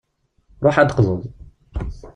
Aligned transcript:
Ruḥ 0.63 0.75
ad 0.77 0.87
d-teqḍuḍ. 0.87 1.21